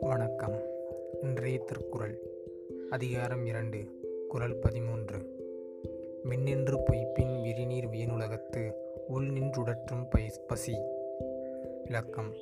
[0.00, 0.54] வணக்கம்.
[1.22, 2.18] இன்றைய திருக்குறள்
[2.90, 3.78] அதிகாரம் இரண்டு
[4.28, 5.18] குரல் பதிமூன்று.
[6.30, 8.72] மின்னின்று பொய்ப்பின் விரிநீர் வியனுலகத்து
[9.08, 10.74] உள் நின்றுடற்றும் பை பசி.
[11.84, 12.32] விளக்கம்.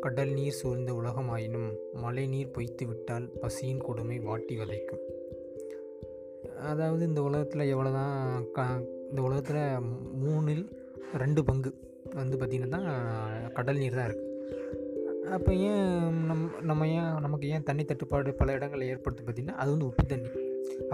[0.00, 5.02] கடல் நீர் சூழ்ந்த உலகமாயினும் மழை நீர் பொய்த்துவிட்டால் பசியின் கொடுமை வாட்டி வதைக்கும்.
[6.58, 8.62] அதாவது இந்த உலகத்தில் எவ்வளோ தான் க
[9.08, 9.88] இந்த உலகத்தில்
[10.24, 10.70] மூணில்
[11.18, 11.92] ரெண்டு பங்கு.
[12.12, 12.80] வந்து பார்த்திங்கன்னா
[13.52, 14.32] கடல் நீர் தான் இருக்குது
[15.36, 15.86] அப்போ ஏன்
[16.28, 20.30] நம் நம்ம ஏன் நமக்கு ஏன் தண்ணி தட்டுப்பாடு பல இடங்களில் ஏற்படுத்து பார்த்திங்கன்னா அது வந்து உப்பு தண்ணி.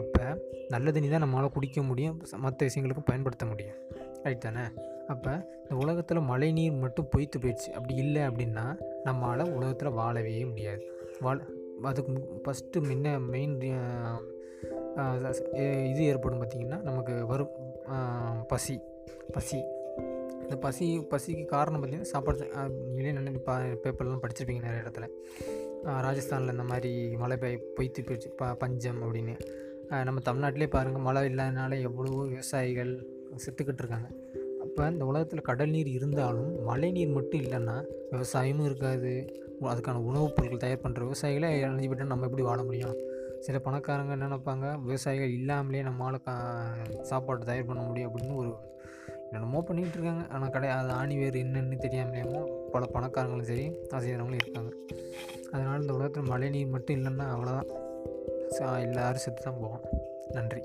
[0.00, 0.24] அப்போ
[0.68, 2.16] நல்ல தண்ணி தான் நம்மளால் குடிக்க முடியும்.
[2.44, 3.78] மற்ற விஷயங்களுக்கும் பயன்படுத்த முடியும்.
[4.24, 4.64] ரைட் தானே?
[5.08, 7.70] அப்போ இந்த உலகத்தில் மழை நீர் மட்டும் பொய்த்து போயிடுச்சு.
[7.76, 8.66] அப்படி இல்லை அப்படின்னா
[9.08, 10.82] நம்மளால் உலகத்தில் வாழவே முடியாது.
[11.26, 11.38] வாழ
[11.82, 12.12] அதுக்கு
[12.44, 13.54] ஃபஸ்ட்டு முன்ன மெயின்
[15.90, 17.52] இது ஏற்படும் பார்த்திங்கன்னா நமக்கு வரும்
[18.46, 18.76] பசி.
[19.32, 19.60] பசி.
[20.50, 22.48] இந்த பசி பசிக்கு காரணம் பார்த்திங்கன்னா சாப்பாடு
[22.84, 25.08] நீங்களே நின்று பா பேப்பர்லாம் படிச்சிருப்பீங்க நிறைய இடத்துல.
[25.84, 29.34] ராஜஸ்தானில் இந்த மாதிரி மழை பெய் பொய்த்து போயிடுச்சு ப பஞ்சம் அப்படின்னு.
[30.04, 34.08] நம்ம தமிழ்நாட்டிலே பாருங்கள் மழை இல்லாதனால எவ்வளவோ விவசாயிகள் செத்துக்கிட்டு இருக்காங்க.
[34.62, 39.12] அப்போ இந்த உலகத்தில் கடல் நீர் இருந்தாலும் மழை நீர் மட்டும் இல்லைன்னா விவசாயமும் இருக்காது.
[39.60, 42.96] அதுக்கான உணவுப் பொருட்கள் தயார் பண்ணுற விவசாயிகளே அழிஞ்சு போயிட்டால் நம்ம எப்படி வாழ முடியும்?
[43.40, 44.82] சில பணக்காரங்க என்ன நினைப்பாங்க?
[44.82, 46.64] விவசாயிகள் இல்லாமலே நம்மளால் கா
[47.02, 48.54] சாப்பாடு தயார் பண்ண முடியும் அப்படின்னு ஒரு
[49.30, 54.72] என்னென்னமோ பண்ணிகிட்டு இருக்காங்க ஆனால் கடை அது ஆணி வேறு என்னென்னு தெரியாமலேயுமோ பல பணக்காரங்களும் சரி ஆசையானவங்களும் இருக்காங்க.
[55.52, 59.84] அதனால் இந்த உலகத்தில் மழை நீர் மட்டும் இல்லைன்னா அவ்வளோதான் எல்லோரும் செத்து தான் போவோம்
[60.32, 60.62] நன்றி.